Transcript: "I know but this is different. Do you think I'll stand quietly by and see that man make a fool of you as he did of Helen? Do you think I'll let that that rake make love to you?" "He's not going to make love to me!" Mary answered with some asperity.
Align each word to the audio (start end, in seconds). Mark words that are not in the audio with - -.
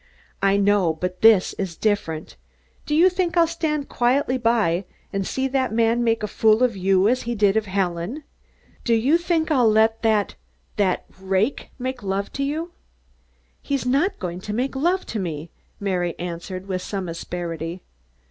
"I 0.41 0.57
know 0.57 0.93
but 0.95 1.21
this 1.21 1.53
is 1.59 1.77
different. 1.77 2.35
Do 2.87 2.95
you 2.95 3.07
think 3.07 3.37
I'll 3.37 3.45
stand 3.45 3.87
quietly 3.87 4.39
by 4.39 4.85
and 5.13 5.27
see 5.27 5.47
that 5.49 5.71
man 5.71 6.03
make 6.03 6.23
a 6.23 6.27
fool 6.27 6.63
of 6.63 6.75
you 6.75 7.07
as 7.07 7.21
he 7.21 7.35
did 7.35 7.55
of 7.55 7.67
Helen? 7.67 8.23
Do 8.83 8.95
you 8.95 9.19
think 9.19 9.51
I'll 9.51 9.69
let 9.69 10.01
that 10.01 10.33
that 10.77 11.05
rake 11.21 11.69
make 11.77 12.01
love 12.01 12.33
to 12.33 12.43
you?" 12.43 12.71
"He's 13.61 13.85
not 13.85 14.17
going 14.17 14.41
to 14.41 14.53
make 14.53 14.75
love 14.75 15.05
to 15.05 15.19
me!" 15.19 15.51
Mary 15.79 16.17
answered 16.17 16.65
with 16.65 16.81
some 16.81 17.07
asperity. 17.07 17.83